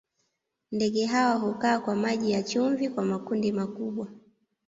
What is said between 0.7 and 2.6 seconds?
Ndege hawa hukaa kwa maji ya